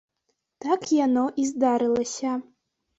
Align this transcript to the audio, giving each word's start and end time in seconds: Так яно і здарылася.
Так 0.65 0.81
яно 1.05 1.25
і 1.41 1.47
здарылася. 1.53 2.31